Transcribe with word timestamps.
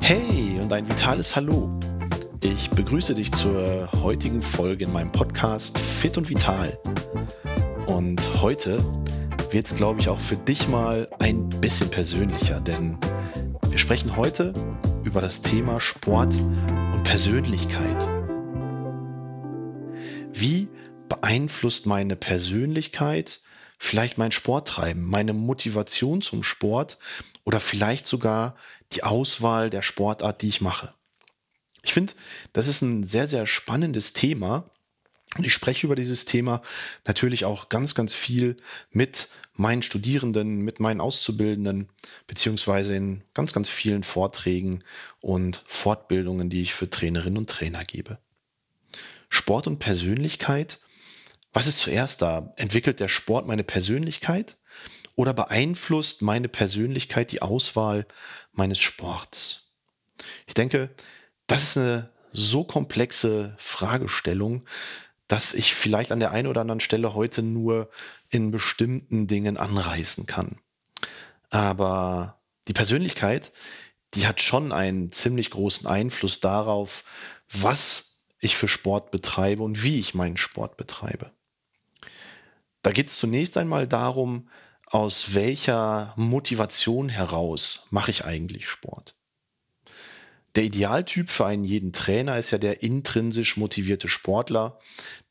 Hey 0.00 0.58
und 0.60 0.72
ein 0.72 0.88
vitales 0.88 1.36
Hallo. 1.36 1.78
Ich 2.40 2.70
begrüße 2.70 3.14
dich 3.14 3.32
zur 3.32 3.90
heutigen 4.02 4.42
Folge 4.42 4.84
in 4.84 4.92
meinem 4.92 5.12
Podcast 5.12 5.78
Fit 5.78 6.18
und 6.18 6.28
Vital. 6.28 6.76
Und 7.86 8.20
heute 8.40 8.78
wird 9.50 9.66
es, 9.66 9.74
glaube 9.74 10.00
ich, 10.00 10.08
auch 10.08 10.20
für 10.20 10.36
dich 10.36 10.68
mal 10.68 11.08
ein 11.18 11.48
bisschen 11.48 11.90
persönlicher, 11.90 12.60
denn 12.60 12.98
wir 13.68 13.78
sprechen 13.78 14.16
heute 14.16 14.52
über 15.04 15.20
das 15.20 15.42
Thema 15.42 15.80
Sport 15.80 16.34
und 16.92 17.02
Persönlichkeit. 17.04 18.08
Wie 20.32 20.68
beeinflusst 21.08 21.86
meine 21.86 22.16
Persönlichkeit 22.16 23.40
vielleicht 23.80 24.18
mein 24.18 24.30
Sporttreiben, 24.30 25.04
meine 25.04 25.32
Motivation 25.32 26.20
zum 26.20 26.42
Sport 26.42 26.98
oder 27.44 27.60
vielleicht 27.60 28.06
sogar 28.06 28.54
die 28.92 29.02
Auswahl 29.02 29.70
der 29.70 29.82
Sportart, 29.82 30.42
die 30.42 30.48
ich 30.48 30.60
mache? 30.60 30.92
Ich 31.82 31.94
finde, 31.94 32.12
das 32.52 32.68
ist 32.68 32.82
ein 32.82 33.04
sehr, 33.04 33.26
sehr 33.26 33.46
spannendes 33.46 34.12
Thema. 34.12 34.70
Und 35.36 35.46
ich 35.46 35.52
spreche 35.52 35.86
über 35.86 35.96
dieses 35.96 36.26
Thema 36.26 36.60
natürlich 37.06 37.46
auch 37.46 37.70
ganz, 37.70 37.94
ganz 37.94 38.12
viel 38.12 38.56
mit 38.90 39.28
meinen 39.54 39.82
Studierenden, 39.82 40.60
mit 40.60 40.78
meinen 40.78 41.00
Auszubildenden, 41.00 41.88
beziehungsweise 42.26 42.94
in 42.94 43.22
ganz, 43.32 43.52
ganz 43.54 43.68
vielen 43.70 44.02
Vorträgen 44.02 44.80
und 45.20 45.62
Fortbildungen, 45.66 46.50
die 46.50 46.62
ich 46.62 46.74
für 46.74 46.90
Trainerinnen 46.90 47.38
und 47.38 47.48
Trainer 47.48 47.84
gebe. 47.84 48.18
Sport 49.30 49.68
und 49.68 49.78
Persönlichkeit. 49.78 50.80
Was 51.52 51.66
ist 51.66 51.80
zuerst 51.80 52.22
da? 52.22 52.52
Entwickelt 52.56 53.00
der 53.00 53.08
Sport 53.08 53.46
meine 53.46 53.64
Persönlichkeit 53.64 54.56
oder 55.16 55.34
beeinflusst 55.34 56.22
meine 56.22 56.48
Persönlichkeit 56.48 57.32
die 57.32 57.42
Auswahl 57.42 58.06
meines 58.52 58.78
Sports? 58.78 59.72
Ich 60.46 60.54
denke, 60.54 60.90
das 61.46 61.62
ist 61.62 61.76
eine 61.76 62.10
so 62.32 62.62
komplexe 62.62 63.54
Fragestellung, 63.58 64.64
dass 65.26 65.54
ich 65.54 65.74
vielleicht 65.74 66.12
an 66.12 66.20
der 66.20 66.30
einen 66.30 66.46
oder 66.46 66.60
anderen 66.60 66.80
Stelle 66.80 67.14
heute 67.14 67.42
nur 67.42 67.90
in 68.28 68.50
bestimmten 68.50 69.26
Dingen 69.26 69.56
anreißen 69.56 70.26
kann. 70.26 70.60
Aber 71.50 72.40
die 72.68 72.72
Persönlichkeit, 72.72 73.52
die 74.14 74.26
hat 74.26 74.40
schon 74.40 74.72
einen 74.72 75.10
ziemlich 75.10 75.50
großen 75.50 75.88
Einfluss 75.88 76.38
darauf, 76.40 77.04
was 77.50 78.20
ich 78.38 78.56
für 78.56 78.68
Sport 78.68 79.10
betreibe 79.10 79.62
und 79.62 79.82
wie 79.82 79.98
ich 79.98 80.14
meinen 80.14 80.36
Sport 80.36 80.76
betreibe. 80.76 81.32
Da 82.82 82.92
geht 82.92 83.08
es 83.08 83.18
zunächst 83.18 83.56
einmal 83.56 83.86
darum, 83.86 84.48
aus 84.86 85.34
welcher 85.34 86.14
Motivation 86.16 87.08
heraus 87.08 87.86
mache 87.90 88.10
ich 88.10 88.24
eigentlich 88.24 88.68
Sport. 88.68 89.14
Der 90.56 90.64
Idealtyp 90.64 91.28
für 91.30 91.46
einen 91.46 91.62
jeden 91.62 91.92
Trainer 91.92 92.36
ist 92.38 92.50
ja 92.50 92.58
der 92.58 92.82
intrinsisch 92.82 93.56
motivierte 93.56 94.08
Sportler, 94.08 94.80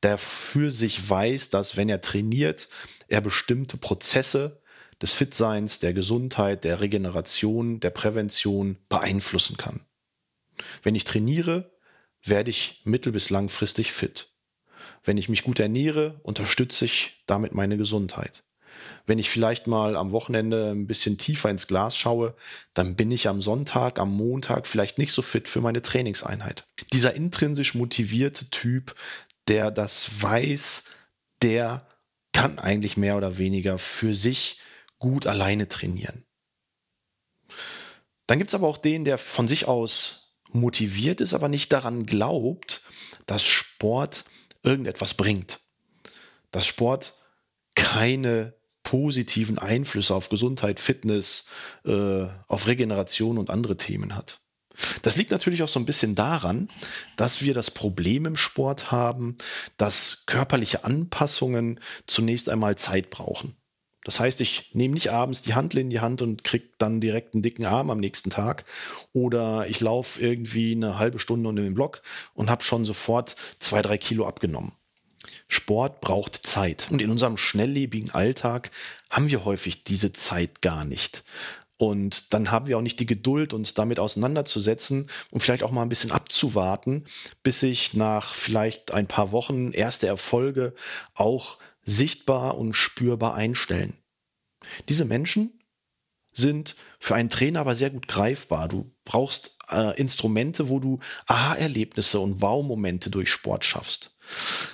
der 0.02 0.18
für 0.18 0.72
sich 0.72 1.10
weiß, 1.10 1.50
dass 1.50 1.76
wenn 1.76 1.90
er 1.90 2.00
trainiert, 2.00 2.70
er 3.10 3.20
bestimmte 3.20 3.76
Prozesse 3.76 4.62
des 5.02 5.14
Fitseins, 5.14 5.80
der 5.80 5.94
Gesundheit, 5.94 6.64
der 6.64 6.80
Regeneration, 6.80 7.82
der 7.82 7.90
Prävention 7.90 8.78
beeinflussen 8.88 9.58
kann. 9.58 9.86
Wenn 10.84 10.96
ich 10.96 11.04
trainiere, 11.04 11.78
werde 12.24 12.52
ich 12.52 12.82
mittel- 12.86 13.12
bis 13.12 13.30
langfristig 13.30 13.92
fit. 13.92 14.32
Wenn 15.04 15.18
ich 15.18 15.30
mich 15.30 15.44
gut 15.44 15.60
ernähre, 15.60 16.20
unterstütze 16.24 16.86
ich 16.86 17.24
damit 17.26 17.54
meine 17.54 17.78
Gesundheit. 17.78 18.44
Wenn 19.06 19.20
ich 19.20 19.30
vielleicht 19.30 19.68
mal 19.68 19.96
am 19.96 20.12
Wochenende 20.12 20.72
ein 20.72 20.88
bisschen 20.88 21.18
tiefer 21.18 21.50
ins 21.50 21.68
Glas 21.68 21.98
schaue, 21.98 22.36
dann 22.74 22.96
bin 22.96 23.12
ich 23.12 23.28
am 23.28 23.42
Sonntag, 23.42 24.00
am 24.00 24.16
Montag 24.16 24.68
vielleicht 24.68 24.98
nicht 24.98 25.12
so 25.12 25.22
fit 25.22 25.48
für 25.48 25.62
meine 25.62 25.82
Trainingseinheit. 25.82 26.68
Dieser 26.94 27.16
intrinsisch 27.16 27.74
motivierte 27.76 28.50
Typ, 28.50 28.96
der 29.48 29.72
das 29.72 30.22
weiß, 30.22 30.86
der 31.42 31.88
kann 32.34 32.60
eigentlich 32.60 32.98
mehr 32.98 33.18
oder 33.18 33.38
weniger 33.38 33.78
für 33.78 34.14
sich 34.14 34.60
gut 35.00 35.28
alleine 35.28 35.68
trainieren. 35.68 36.26
Dann 38.28 38.38
gibt 38.38 38.52
es 38.52 38.56
aber 38.56 38.68
auch 38.68 38.78
den, 38.78 39.06
der 39.06 39.18
von 39.18 39.48
sich 39.48 39.68
aus 39.68 40.36
motiviert 40.52 41.22
ist, 41.22 41.34
aber 41.34 41.48
nicht 41.48 41.72
daran 41.74 42.06
glaubt, 42.06 42.84
dass 43.26 43.44
Sport 43.44 44.26
irgendetwas 44.70 45.14
bringt. 45.14 45.60
Dass 46.52 46.66
Sport 46.66 47.16
keine 47.76 48.54
positiven 48.84 49.60
Einflüsse 49.60 50.16
auf 50.16 50.30
Gesundheit, 50.30 50.80
Fitness, 50.80 51.46
äh, 51.86 52.26
auf 52.48 52.68
Regeneration 52.68 53.38
und 53.38 53.50
andere 53.50 53.78
Themen 53.78 54.16
hat. 54.16 54.42
Das 55.02 55.18
liegt 55.18 55.32
natürlich 55.32 55.62
auch 55.62 55.70
so 55.70 55.80
ein 55.80 55.86
bisschen 55.86 56.16
daran, 56.16 56.70
dass 57.18 57.42
wir 57.42 57.54
das 57.54 57.70
Problem 57.70 58.26
im 58.26 58.38
Sport 58.38 58.92
haben, 58.92 59.38
dass 59.78 60.24
körperliche 60.26 60.86
Anpassungen 60.86 61.80
zunächst 62.08 62.50
einmal 62.50 62.78
Zeit 62.78 63.10
brauchen. 63.10 63.56
Das 64.06 64.20
heißt, 64.20 64.40
ich 64.42 64.72
nehme 64.74 64.94
nicht 64.94 65.12
abends 65.12 65.42
die 65.42 65.56
Handel 65.56 65.80
in 65.80 65.90
die 65.90 66.00
Hand 66.00 66.22
und 66.22 66.44
kriege 66.44 66.70
dann 66.78 67.02
direkt 67.02 67.34
einen 67.34 67.44
dicken 67.44 67.66
Arm 67.66 67.90
am 67.90 68.00
nächsten 68.00 68.30
Tag. 68.30 68.66
Oder 69.14 69.68
ich 69.68 69.82
laufe 69.82 70.22
irgendwie 70.22 70.72
eine 70.72 70.98
halbe 70.98 71.20
Stunde 71.20 71.50
unter 71.50 71.64
dem 71.64 71.74
Block 71.74 72.02
und 72.34 72.50
habe 72.50 72.64
schon 72.64 72.86
sofort 72.86 73.36
zwei, 73.60 73.82
drei 73.82 73.98
Kilo 73.98 74.26
abgenommen. 74.26 74.74
Sport 75.48 76.00
braucht 76.00 76.36
Zeit. 76.36 76.88
Und 76.90 77.02
in 77.02 77.12
unserem 77.12 77.38
schnelllebigen 77.38 78.12
Alltag 78.12 78.72
haben 79.10 79.30
wir 79.30 79.46
häufig 79.46 79.84
diese 79.84 80.14
Zeit 80.14 80.62
gar 80.62 80.86
nicht. 80.86 81.24
Und 81.78 82.34
dann 82.34 82.52
haben 82.52 82.68
wir 82.68 82.78
auch 82.78 82.82
nicht 82.82 83.00
die 83.00 83.06
Geduld, 83.06 83.54
uns 83.54 83.74
damit 83.74 84.00
auseinanderzusetzen 84.00 85.10
und 85.32 85.40
vielleicht 85.40 85.64
auch 85.64 85.72
mal 85.72 85.82
ein 85.82 85.90
bisschen 85.90 86.12
abzuwarten, 86.12 87.06
bis 87.42 87.62
sich 87.62 87.94
nach 87.94 88.34
vielleicht 88.34 88.92
ein 88.92 89.08
paar 89.08 89.32
Wochen 89.32 89.72
erste 89.72 90.06
Erfolge 90.06 90.74
auch 91.14 91.58
sichtbar 91.82 92.58
und 92.58 92.74
spürbar 92.74 93.36
einstellen. 93.36 93.98
Diese 94.88 95.06
Menschen 95.06 95.60
sind 96.32 96.76
für 97.00 97.16
einen 97.16 97.30
Trainer 97.30 97.62
aber 97.62 97.76
sehr 97.76 97.90
gut 97.90 98.08
greifbar. 98.08 98.68
Du 98.68 98.92
brauchst 99.04 99.58
äh, 99.70 100.00
Instrumente, 100.00 100.70
wo 100.70 100.80
du 100.80 101.00
Aha-Erlebnisse 101.26 102.20
und 102.20 102.42
Wow-Momente 102.42 103.10
durch 103.10 103.32
Sport 103.32 103.66
schaffst. 103.66 104.16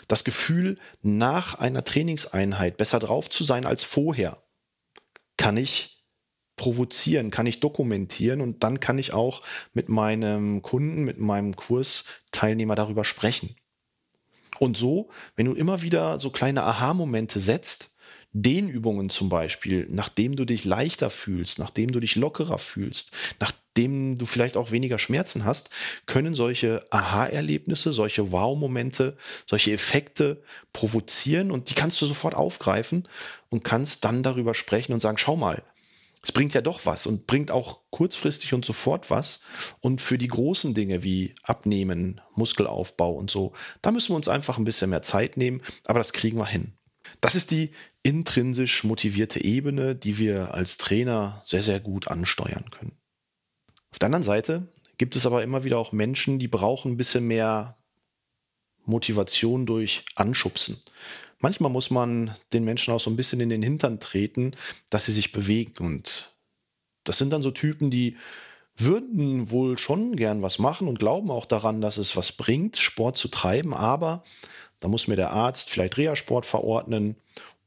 Das 0.07 0.23
Gefühl, 0.23 0.77
nach 1.01 1.55
einer 1.55 1.83
Trainingseinheit 1.83 2.77
besser 2.77 2.99
drauf 2.99 3.29
zu 3.29 3.43
sein 3.43 3.65
als 3.65 3.83
vorher, 3.83 4.43
kann 5.37 5.57
ich 5.57 6.03
provozieren, 6.55 7.31
kann 7.31 7.47
ich 7.47 7.59
dokumentieren 7.59 8.41
und 8.41 8.63
dann 8.63 8.79
kann 8.79 8.97
ich 8.97 9.13
auch 9.13 9.43
mit 9.73 9.89
meinem 9.89 10.61
Kunden, 10.61 11.03
mit 11.03 11.19
meinem 11.19 11.55
Kursteilnehmer 11.55 12.75
darüber 12.75 13.03
sprechen. 13.03 13.55
Und 14.59 14.77
so, 14.77 15.09
wenn 15.35 15.45
du 15.45 15.53
immer 15.53 15.81
wieder 15.81 16.19
so 16.19 16.29
kleine 16.29 16.63
Aha-Momente 16.63 17.39
setzt, 17.39 17.91
Dehnübungen 18.37 19.09
zum 19.09 19.29
Beispiel, 19.29 19.87
nachdem 19.89 20.35
du 20.35 20.43
dich 20.43 20.65
leichter 20.65 21.09
fühlst, 21.09 21.57
nachdem 21.57 21.93
du 21.93 22.01
dich 22.01 22.17
lockerer 22.17 22.57
fühlst, 22.57 23.11
nachdem 23.39 24.17
du 24.17 24.25
vielleicht 24.25 24.57
auch 24.57 24.71
weniger 24.71 24.99
Schmerzen 24.99 25.45
hast, 25.45 25.69
können 26.05 26.35
solche 26.35 26.83
Aha-Erlebnisse, 26.89 27.93
solche 27.93 28.33
Wow-Momente, 28.33 29.15
solche 29.45 29.71
Effekte 29.71 30.43
provozieren 30.73 31.49
und 31.49 31.69
die 31.69 31.75
kannst 31.75 32.01
du 32.01 32.05
sofort 32.07 32.35
aufgreifen 32.35 33.07
und 33.49 33.63
kannst 33.63 34.03
dann 34.03 34.21
darüber 34.21 34.53
sprechen 34.53 34.91
und 34.91 34.99
sagen, 34.99 35.17
schau 35.17 35.37
mal, 35.37 35.63
es 36.25 36.31
bringt 36.31 36.55
ja 36.55 36.61
doch 36.61 36.87
was 36.87 37.05
und 37.05 37.27
bringt 37.27 37.51
auch 37.51 37.81
kurzfristig 37.91 38.55
und 38.55 38.65
sofort 38.65 39.11
was. 39.11 39.41
Und 39.79 40.01
für 40.01 40.17
die 40.17 40.27
großen 40.27 40.73
Dinge 40.73 41.03
wie 41.03 41.35
Abnehmen, 41.43 42.19
Muskelaufbau 42.33 43.13
und 43.13 43.29
so, 43.29 43.53
da 43.83 43.91
müssen 43.91 44.09
wir 44.09 44.15
uns 44.15 44.27
einfach 44.27 44.57
ein 44.57 44.63
bisschen 44.63 44.89
mehr 44.89 45.03
Zeit 45.03 45.37
nehmen, 45.37 45.61
aber 45.85 45.99
das 45.99 46.13
kriegen 46.13 46.39
wir 46.39 46.47
hin. 46.47 46.73
Das 47.21 47.35
ist 47.35 47.51
die 47.51 47.73
intrinsisch 48.01 48.83
motivierte 48.83 49.43
Ebene, 49.43 49.95
die 49.95 50.17
wir 50.17 50.55
als 50.55 50.77
Trainer 50.77 51.43
sehr, 51.45 51.61
sehr 51.61 51.79
gut 51.79 52.07
ansteuern 52.07 52.71
können. 52.71 52.97
Auf 53.91 53.99
der 53.99 54.07
anderen 54.07 54.25
Seite 54.25 54.67
gibt 54.97 55.15
es 55.15 55.27
aber 55.27 55.43
immer 55.43 55.63
wieder 55.63 55.77
auch 55.77 55.91
Menschen, 55.91 56.39
die 56.39 56.47
brauchen 56.47 56.93
ein 56.93 56.97
bisschen 56.97 57.27
mehr 57.27 57.77
Motivation 58.85 59.65
durch 59.65 60.03
Anschubsen. 60.15 60.79
Manchmal 61.39 61.71
muss 61.71 61.91
man 61.91 62.35
den 62.53 62.63
Menschen 62.63 62.93
auch 62.93 62.99
so 62.99 63.09
ein 63.09 63.15
bisschen 63.15 63.39
in 63.39 63.49
den 63.49 63.61
Hintern 63.61 63.99
treten, 63.99 64.51
dass 64.89 65.05
sie 65.05 65.11
sich 65.11 65.31
bewegen. 65.31 65.85
Und 65.85 66.35
das 67.03 67.17
sind 67.17 67.31
dann 67.31 67.43
so 67.43 67.51
Typen, 67.51 67.91
die 67.91 68.17
würden 68.77 69.51
wohl 69.51 69.77
schon 69.77 70.15
gern 70.15 70.41
was 70.41 70.59
machen 70.59 70.87
und 70.87 70.99
glauben 70.99 71.31
auch 71.31 71.45
daran, 71.45 71.81
dass 71.81 71.97
es 71.97 72.17
was 72.17 72.31
bringt, 72.31 72.77
Sport 72.77 73.17
zu 73.17 73.29
treiben, 73.29 73.73
aber 73.73 74.23
da 74.79 74.87
muss 74.87 75.07
mir 75.07 75.15
der 75.15 75.31
Arzt 75.31 75.69
vielleicht 75.69 75.97
Reha-Sport 75.97 76.45
verordnen 76.45 77.15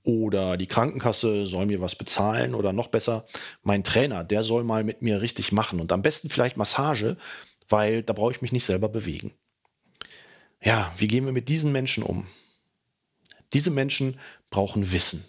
oder 0.03 0.57
die 0.57 0.67
Krankenkasse 0.67 1.47
soll 1.47 1.67
mir 1.67 1.81
was 1.81 1.95
bezahlen 1.95 2.55
oder 2.55 2.73
noch 2.73 2.89
besser, 2.89 3.27
mein 3.63 3.85
Trainer, 3.85 4.25
der 4.25 4.43
soll 4.43 4.65
mal 4.65 4.85
mit 4.85 5.03
mir 5.03 5.21
richtig 5.21 5.53
machen 5.53 5.81
und 5.81 5.93
am 5.93 6.03
besten 6.03 6.29
vielleicht 6.29 6.57
Massage, 6.57 7.17
weil 7.69 8.03
da 8.03 8.13
brauche 8.13 8.33
ich 8.33 8.43
mich 8.43 8.53
nicht 8.53 8.65
selber 8.65 8.89
bewegen. 8.89 9.35
Ja, 10.63 10.93
wie 10.99 11.09
gehen 11.09 11.25
wir 11.25 11.33
mit 11.33 11.49
diesen 11.49 11.73
Menschen 11.73 12.03
um? 12.03 12.27
Diese 13.53 13.71
Menschen 13.71 14.19
brauchen 14.51 14.93
Wissen. 14.93 15.25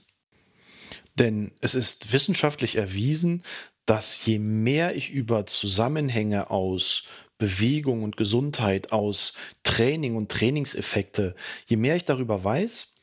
Denn 1.16 1.52
es 1.62 1.76
ist 1.76 2.14
wissenschaftlich 2.14 2.76
erwiesen, 2.76 3.44
dass 3.86 4.26
je 4.26 4.40
mehr 4.40 4.96
ich 4.96 5.10
über 5.12 5.46
Zusammenhänge 5.46 6.50
aus 6.50 7.06
Bewegung 7.38 8.04
und 8.04 8.18
Gesundheit, 8.18 8.92
aus 8.92 9.34
Training 9.64 10.16
und 10.16 10.30
Trainingseffekte, 10.32 11.36
je 11.68 11.78
mehr 11.78 11.96
ich 11.96 12.06
darüber 12.06 12.44
weiß, 12.44 12.94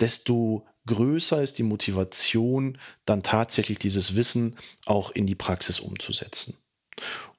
desto 0.00 0.66
größer 0.86 1.42
ist 1.42 1.58
die 1.58 1.62
Motivation, 1.62 2.78
dann 3.04 3.22
tatsächlich 3.22 3.78
dieses 3.78 4.14
Wissen 4.14 4.56
auch 4.84 5.10
in 5.10 5.26
die 5.26 5.34
Praxis 5.34 5.80
umzusetzen. 5.80 6.56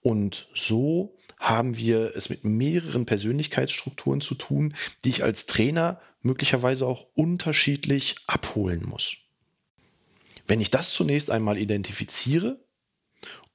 Und 0.08 0.48
so 0.54 1.18
haben 1.38 1.76
wir 1.76 2.16
es 2.16 2.30
mit 2.30 2.46
mehreren 2.46 3.06
Persönlichkeitsstrukturen 3.06 4.22
zu 4.22 4.36
tun, 4.36 4.74
die 5.04 5.10
ich 5.10 5.26
als 5.26 5.48
Trainer 5.48 6.00
möglicherweise 6.22 6.88
auch 6.88 7.08
unterschiedlich 7.14 8.16
abholen 8.26 8.86
muss. 8.88 9.18
Wenn 10.48 10.62
ich 10.62 10.72
das 10.72 10.92
zunächst 10.92 11.30
einmal 11.30 11.58
identifiziere 11.58 12.58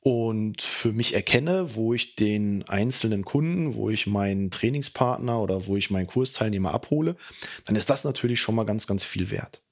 und 0.00 0.60
für 0.60 0.92
mich 0.92 1.14
erkenne, 1.14 1.74
wo 1.74 1.94
ich 1.94 2.16
den 2.16 2.68
einzelnen 2.68 3.24
Kunden, 3.24 3.74
wo 3.74 3.88
ich 3.88 4.06
meinen 4.06 4.50
Trainingspartner 4.50 5.40
oder 5.40 5.66
wo 5.66 5.78
ich 5.78 5.90
meinen 5.90 6.06
Kursteilnehmer 6.06 6.74
abhole, 6.74 7.16
dann 7.64 7.76
ist 7.76 7.88
das 7.88 8.04
natürlich 8.04 8.42
schon 8.42 8.56
mal 8.56 8.66
ganz, 8.66 8.86
ganz 8.86 9.04
viel 9.04 9.30
wert. 9.30 9.62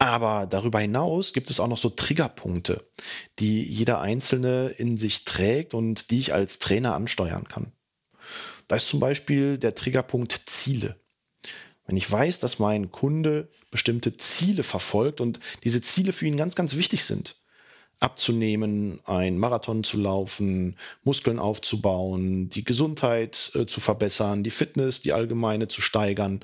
Aber 0.00 0.46
darüber 0.46 0.80
hinaus 0.80 1.34
gibt 1.34 1.50
es 1.50 1.60
auch 1.60 1.68
noch 1.68 1.76
so 1.76 1.90
Triggerpunkte, 1.90 2.82
die 3.38 3.62
jeder 3.62 4.00
Einzelne 4.00 4.68
in 4.78 4.96
sich 4.96 5.24
trägt 5.24 5.74
und 5.74 6.10
die 6.10 6.20
ich 6.20 6.32
als 6.32 6.58
Trainer 6.58 6.94
ansteuern 6.94 7.46
kann. 7.46 7.72
Da 8.66 8.76
ist 8.76 8.88
zum 8.88 8.98
Beispiel 8.98 9.58
der 9.58 9.74
Triggerpunkt 9.74 10.40
Ziele. 10.46 10.98
Wenn 11.84 11.98
ich 11.98 12.10
weiß, 12.10 12.38
dass 12.38 12.58
mein 12.58 12.90
Kunde 12.90 13.50
bestimmte 13.70 14.16
Ziele 14.16 14.62
verfolgt 14.62 15.20
und 15.20 15.38
diese 15.64 15.82
Ziele 15.82 16.12
für 16.12 16.24
ihn 16.24 16.38
ganz, 16.38 16.54
ganz 16.54 16.76
wichtig 16.76 17.04
sind, 17.04 17.36
abzunehmen, 17.98 19.02
ein 19.04 19.36
Marathon 19.36 19.84
zu 19.84 19.98
laufen, 19.98 20.78
Muskeln 21.02 21.38
aufzubauen, 21.38 22.48
die 22.48 22.64
Gesundheit 22.64 23.52
äh, 23.54 23.66
zu 23.66 23.80
verbessern, 23.80 24.44
die 24.44 24.50
Fitness, 24.50 25.02
die 25.02 25.12
allgemeine 25.12 25.68
zu 25.68 25.82
steigern, 25.82 26.42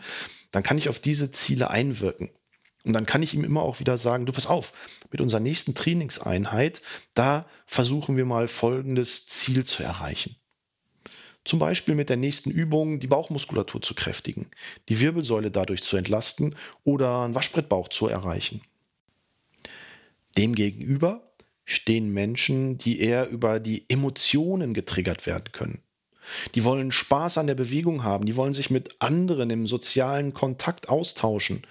dann 0.50 0.62
kann 0.62 0.76
ich 0.76 0.90
auf 0.90 0.98
diese 0.98 1.30
Ziele 1.30 1.70
einwirken. 1.70 2.28
Und 2.86 2.92
dann 2.92 3.04
kann 3.04 3.22
ich 3.22 3.34
ihm 3.34 3.42
immer 3.42 3.62
auch 3.62 3.80
wieder 3.80 3.98
sagen, 3.98 4.26
du 4.26 4.32
pass 4.32 4.46
auf, 4.46 4.72
mit 5.10 5.20
unserer 5.20 5.40
nächsten 5.40 5.74
Trainingseinheit, 5.74 6.80
da 7.14 7.44
versuchen 7.66 8.16
wir 8.16 8.24
mal 8.24 8.46
folgendes 8.46 9.26
Ziel 9.26 9.64
zu 9.64 9.82
erreichen. 9.82 10.36
Zum 11.44 11.58
Beispiel 11.58 11.96
mit 11.96 12.10
der 12.10 12.16
nächsten 12.16 12.50
Übung 12.50 13.00
die 13.00 13.08
Bauchmuskulatur 13.08 13.82
zu 13.82 13.94
kräftigen, 13.94 14.48
die 14.88 15.00
Wirbelsäule 15.00 15.50
dadurch 15.50 15.82
zu 15.82 15.96
entlasten 15.96 16.54
oder 16.84 17.22
einen 17.22 17.34
Waschbrettbauch 17.34 17.88
zu 17.88 18.06
erreichen. 18.06 18.62
Demgegenüber 20.38 21.24
stehen 21.64 22.12
Menschen, 22.12 22.78
die 22.78 23.00
eher 23.00 23.28
über 23.30 23.58
die 23.58 23.84
Emotionen 23.88 24.74
getriggert 24.74 25.26
werden 25.26 25.50
können. 25.50 25.82
Die 26.54 26.64
wollen 26.64 26.92
Spaß 26.92 27.38
an 27.38 27.46
der 27.46 27.54
Bewegung 27.54 28.04
haben, 28.04 28.26
die 28.26 28.36
wollen 28.36 28.52
sich 28.52 28.70
mit 28.70 29.00
anderen 29.00 29.50
im 29.50 29.66
sozialen 29.66 30.34
Kontakt 30.34 30.88
austauschen. 30.88 31.66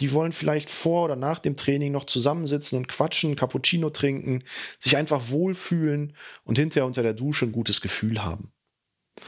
Die 0.00 0.12
wollen 0.12 0.32
vielleicht 0.32 0.70
vor 0.70 1.04
oder 1.04 1.16
nach 1.16 1.38
dem 1.38 1.56
Training 1.56 1.92
noch 1.92 2.04
zusammensitzen 2.04 2.78
und 2.78 2.88
quatschen, 2.88 3.36
Cappuccino 3.36 3.90
trinken, 3.90 4.44
sich 4.78 4.96
einfach 4.96 5.30
wohlfühlen 5.30 6.14
und 6.44 6.58
hinterher 6.58 6.86
unter 6.86 7.02
der 7.02 7.14
Dusche 7.14 7.46
ein 7.46 7.52
gutes 7.52 7.80
Gefühl 7.80 8.22
haben. 8.22 8.52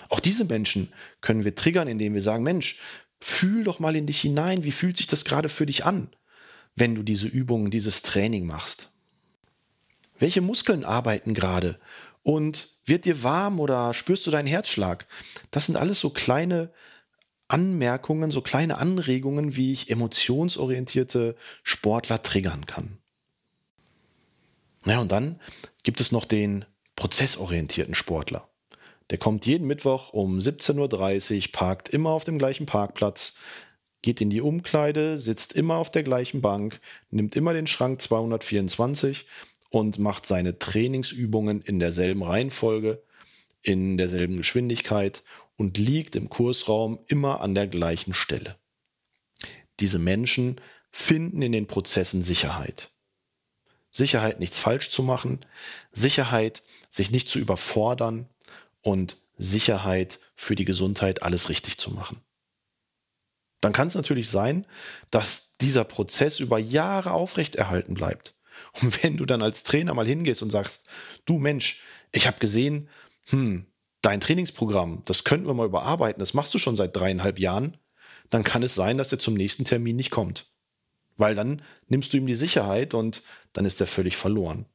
Auch 0.08 0.20
diese 0.20 0.44
Menschen 0.44 0.92
können 1.20 1.44
wir 1.44 1.54
triggern, 1.54 1.88
indem 1.88 2.14
wir 2.14 2.22
sagen, 2.22 2.44
Mensch, 2.44 2.78
fühl 3.20 3.64
doch 3.64 3.80
mal 3.80 3.96
in 3.96 4.06
dich 4.06 4.20
hinein, 4.20 4.64
wie 4.64 4.72
fühlt 4.72 4.96
sich 4.96 5.06
das 5.06 5.24
gerade 5.24 5.48
für 5.48 5.66
dich 5.66 5.84
an, 5.84 6.08
wenn 6.76 6.94
du 6.94 7.02
diese 7.02 7.26
Übungen, 7.26 7.70
dieses 7.70 8.02
Training 8.02 8.46
machst? 8.46 8.90
Welche 10.18 10.42
Muskeln 10.42 10.84
arbeiten 10.84 11.34
gerade? 11.34 11.80
Und 12.22 12.76
wird 12.84 13.06
dir 13.06 13.22
warm 13.22 13.60
oder 13.60 13.94
spürst 13.94 14.26
du 14.26 14.30
deinen 14.30 14.46
Herzschlag? 14.46 15.06
Das 15.50 15.66
sind 15.66 15.76
alles 15.76 16.00
so 16.00 16.10
kleine 16.10 16.70
Anmerkungen, 17.48 18.30
so 18.30 18.42
kleine 18.42 18.78
Anregungen, 18.78 19.56
wie 19.56 19.72
ich 19.72 19.90
emotionsorientierte 19.90 21.34
Sportler 21.62 22.22
triggern 22.22 22.66
kann. 22.66 22.98
Naja, 24.84 25.00
und 25.00 25.12
dann 25.12 25.40
gibt 25.82 26.00
es 26.00 26.12
noch 26.12 26.24
den 26.24 26.64
prozessorientierten 26.96 27.94
Sportler. 27.94 28.48
Der 29.10 29.18
kommt 29.18 29.44
jeden 29.46 29.66
Mittwoch 29.66 30.12
um 30.12 30.38
17.30 30.38 31.46
Uhr, 31.46 31.52
parkt 31.52 31.88
immer 31.88 32.10
auf 32.10 32.24
dem 32.24 32.38
gleichen 32.38 32.66
Parkplatz, 32.66 33.34
geht 34.02 34.20
in 34.20 34.30
die 34.30 34.40
Umkleide, 34.40 35.18
sitzt 35.18 35.52
immer 35.52 35.76
auf 35.76 35.90
der 35.90 36.02
gleichen 36.02 36.40
Bank, 36.40 36.80
nimmt 37.10 37.36
immer 37.36 37.52
den 37.52 37.66
Schrank 37.66 38.00
224 38.00 39.26
und 39.70 39.98
macht 39.98 40.26
seine 40.26 40.58
Trainingsübungen 40.58 41.62
in 41.62 41.80
derselben 41.80 42.22
Reihenfolge, 42.22 43.02
in 43.62 43.96
derselben 43.96 44.36
Geschwindigkeit 44.36 45.22
und 45.56 45.78
liegt 45.78 46.16
im 46.16 46.28
Kursraum 46.28 46.98
immer 47.06 47.40
an 47.40 47.54
der 47.54 47.66
gleichen 47.66 48.12
Stelle. 48.12 48.56
Diese 49.78 49.98
Menschen 49.98 50.60
finden 50.90 51.40
in 51.40 51.52
den 51.52 51.66
Prozessen 51.66 52.22
Sicherheit. 52.22 52.90
Sicherheit, 53.92 54.40
nichts 54.40 54.58
falsch 54.58 54.90
zu 54.90 55.02
machen, 55.02 55.40
Sicherheit, 55.90 56.62
sich 56.88 57.10
nicht 57.10 57.28
zu 57.28 57.38
überfordern 57.38 58.28
und 58.82 59.18
Sicherheit 59.34 60.20
für 60.34 60.54
die 60.54 60.64
Gesundheit, 60.64 61.22
alles 61.22 61.48
richtig 61.48 61.78
zu 61.78 61.90
machen. 61.90 62.22
Dann 63.60 63.72
kann 63.72 63.88
es 63.88 63.94
natürlich 63.94 64.28
sein, 64.28 64.66
dass 65.10 65.56
dieser 65.60 65.84
Prozess 65.84 66.40
über 66.40 66.58
Jahre 66.58 67.12
aufrechterhalten 67.12 67.94
bleibt. 67.94 68.34
Und 68.80 69.02
wenn 69.02 69.16
du 69.16 69.26
dann 69.26 69.42
als 69.42 69.62
Trainer 69.62 69.94
mal 69.94 70.06
hingehst 70.06 70.42
und 70.42 70.50
sagst, 70.50 70.86
du 71.24 71.38
Mensch, 71.38 71.82
ich 72.12 72.26
habe 72.26 72.38
gesehen, 72.38 72.88
hm, 73.28 73.66
dein 74.02 74.20
Trainingsprogramm, 74.20 75.02
das 75.04 75.24
könnten 75.24 75.46
wir 75.46 75.54
mal 75.54 75.66
überarbeiten, 75.66 76.20
das 76.20 76.34
machst 76.34 76.54
du 76.54 76.58
schon 76.58 76.76
seit 76.76 76.96
dreieinhalb 76.96 77.38
Jahren, 77.38 77.76
dann 78.30 78.44
kann 78.44 78.62
es 78.62 78.74
sein, 78.74 78.98
dass 78.98 79.12
er 79.12 79.18
zum 79.18 79.34
nächsten 79.34 79.64
Termin 79.64 79.96
nicht 79.96 80.10
kommt. 80.10 80.50
Weil 81.16 81.34
dann 81.34 81.62
nimmst 81.88 82.12
du 82.12 82.16
ihm 82.16 82.26
die 82.26 82.34
Sicherheit 82.34 82.94
und 82.94 83.22
dann 83.52 83.66
ist 83.66 83.80
er 83.80 83.86
völlig 83.86 84.16
verloren. 84.16 84.66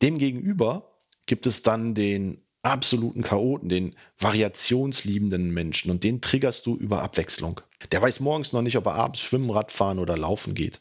Demgegenüber 0.00 0.96
gibt 1.26 1.46
es 1.46 1.62
dann 1.62 1.94
den 1.94 2.42
absoluten 2.62 3.22
Chaoten, 3.22 3.68
den 3.68 3.96
variationsliebenden 4.18 5.52
Menschen 5.52 5.90
und 5.90 6.04
den 6.04 6.20
triggerst 6.20 6.66
du 6.66 6.76
über 6.76 7.02
Abwechslung. 7.02 7.60
Der 7.92 8.00
weiß 8.00 8.20
morgens 8.20 8.52
noch 8.52 8.62
nicht, 8.62 8.76
ob 8.76 8.86
er 8.86 8.94
abends 8.94 9.20
schwimmen, 9.20 9.50
Radfahren 9.50 9.98
oder 9.98 10.16
laufen 10.16 10.54
geht 10.54 10.80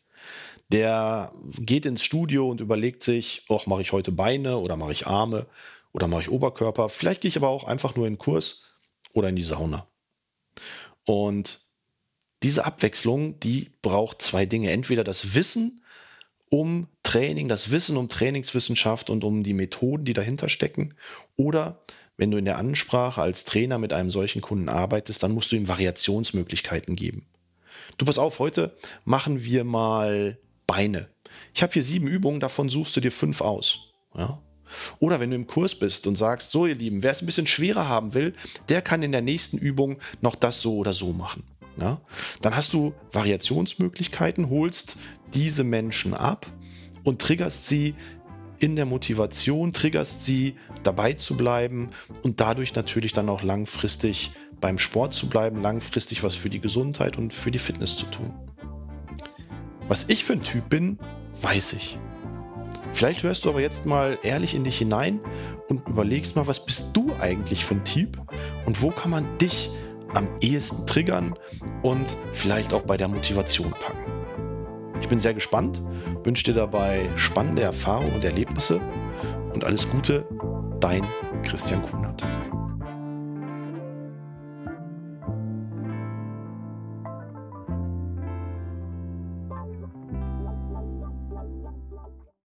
der 0.69 1.31
geht 1.59 1.85
ins 1.85 2.03
Studio 2.03 2.49
und 2.49 2.61
überlegt 2.61 3.03
sich, 3.03 3.45
ach, 3.49 3.67
mache 3.67 3.81
ich 3.81 3.91
heute 3.91 4.11
Beine 4.11 4.57
oder 4.57 4.77
mache 4.77 4.93
ich 4.93 5.07
Arme 5.07 5.47
oder 5.93 6.07
mache 6.07 6.21
ich 6.21 6.31
Oberkörper. 6.31 6.89
Vielleicht 6.89 7.21
gehe 7.21 7.29
ich 7.29 7.37
aber 7.37 7.49
auch 7.49 7.65
einfach 7.65 7.95
nur 7.95 8.07
in 8.07 8.13
den 8.13 8.19
Kurs 8.19 8.65
oder 9.13 9.29
in 9.29 9.35
die 9.35 9.43
Sauna. 9.43 9.87
Und 11.05 11.61
diese 12.43 12.65
Abwechslung, 12.65 13.39
die 13.39 13.71
braucht 13.81 14.21
zwei 14.21 14.45
Dinge. 14.45 14.71
Entweder 14.71 15.03
das 15.03 15.35
Wissen 15.35 15.81
um 16.49 16.87
Training, 17.03 17.47
das 17.47 17.71
Wissen 17.71 17.97
um 17.97 18.09
Trainingswissenschaft 18.09 19.09
und 19.09 19.23
um 19.23 19.43
die 19.43 19.53
Methoden, 19.53 20.05
die 20.05 20.13
dahinter 20.13 20.49
stecken. 20.49 20.95
Oder 21.35 21.79
wenn 22.17 22.31
du 22.31 22.37
in 22.37 22.45
der 22.45 22.57
Ansprache 22.57 23.21
als 23.21 23.45
Trainer 23.45 23.77
mit 23.77 23.93
einem 23.93 24.11
solchen 24.11 24.41
Kunden 24.41 24.69
arbeitest, 24.69 25.21
dann 25.23 25.31
musst 25.31 25.51
du 25.51 25.55
ihm 25.55 25.67
Variationsmöglichkeiten 25.67 26.95
geben. 26.95 27.25
Du 27.97 28.05
pass 28.05 28.17
auf, 28.17 28.39
heute 28.39 28.75
machen 29.03 29.43
wir 29.43 29.63
mal 29.63 30.37
Beine. 30.67 31.09
Ich 31.53 31.63
habe 31.63 31.73
hier 31.73 31.83
sieben 31.83 32.07
Übungen, 32.07 32.39
davon 32.39 32.69
suchst 32.69 32.95
du 32.95 33.01
dir 33.01 33.11
fünf 33.11 33.41
aus. 33.41 33.91
Ja? 34.15 34.41
Oder 34.99 35.19
wenn 35.19 35.29
du 35.29 35.35
im 35.35 35.47
Kurs 35.47 35.75
bist 35.75 36.07
und 36.07 36.15
sagst, 36.15 36.51
so 36.51 36.65
ihr 36.65 36.75
Lieben, 36.75 37.03
wer 37.03 37.11
es 37.11 37.21
ein 37.21 37.25
bisschen 37.25 37.47
schwerer 37.47 37.87
haben 37.87 38.13
will, 38.13 38.33
der 38.69 38.81
kann 38.81 39.03
in 39.03 39.11
der 39.11 39.21
nächsten 39.21 39.57
Übung 39.57 39.99
noch 40.21 40.35
das 40.35 40.61
so 40.61 40.77
oder 40.77 40.93
so 40.93 41.13
machen. 41.13 41.45
Ja? 41.79 42.01
Dann 42.41 42.55
hast 42.55 42.73
du 42.73 42.93
Variationsmöglichkeiten, 43.11 44.49
holst 44.49 44.97
diese 45.33 45.63
Menschen 45.63 46.13
ab 46.13 46.45
und 47.03 47.21
triggerst 47.21 47.67
sie 47.67 47.95
in 48.59 48.75
der 48.75 48.85
Motivation, 48.85 49.73
triggerst 49.73 50.23
sie 50.23 50.55
dabei 50.83 51.13
zu 51.13 51.35
bleiben 51.35 51.89
und 52.23 52.39
dadurch 52.39 52.73
natürlich 52.73 53.11
dann 53.11 53.29
auch 53.29 53.43
langfristig 53.43 54.31
beim 54.61 54.79
Sport 54.79 55.13
zu 55.13 55.27
bleiben, 55.27 55.61
langfristig 55.61 56.23
was 56.23 56.35
für 56.35 56.49
die 56.49 56.61
Gesundheit 56.61 57.17
und 57.17 57.33
für 57.33 57.51
die 57.51 57.59
Fitness 57.59 57.97
zu 57.97 58.05
tun. 58.05 58.33
Was 59.87 60.09
ich 60.09 60.23
für 60.23 60.33
ein 60.33 60.41
Typ 60.41 60.69
bin, 60.69 60.97
weiß 61.41 61.73
ich. 61.73 61.99
Vielleicht 62.91 63.23
hörst 63.23 63.45
du 63.45 63.49
aber 63.49 63.59
jetzt 63.59 63.85
mal 63.85 64.17
ehrlich 64.23 64.55
in 64.55 64.63
dich 64.63 64.77
hinein 64.77 65.19
und 65.67 65.87
überlegst 65.87 66.35
mal, 66.35 66.47
was 66.47 66.65
bist 66.65 66.89
du 66.93 67.11
eigentlich 67.19 67.65
für 67.65 67.75
ein 67.75 67.83
Typ 67.83 68.17
und 68.65 68.81
wo 68.81 68.89
kann 68.89 69.11
man 69.11 69.37
dich 69.37 69.69
am 70.13 70.29
ehesten 70.39 70.87
triggern 70.87 71.35
und 71.83 72.17
vielleicht 72.31 72.73
auch 72.73 72.83
bei 72.83 72.97
der 72.97 73.09
Motivation 73.09 73.71
packen. 73.71 74.11
Ich 75.01 75.09
bin 75.09 75.19
sehr 75.19 75.33
gespannt, 75.33 75.83
wünsche 76.23 76.45
dir 76.45 76.53
dabei 76.53 77.09
spannende 77.15 77.63
Erfahrungen 77.63 78.13
und 78.13 78.23
Erlebnisse 78.23 78.79
und 79.53 79.63
alles 79.65 79.89
Gute, 79.89 80.25
dein 80.79 81.03
Christian 81.43 81.83
Kunert. 81.83 82.23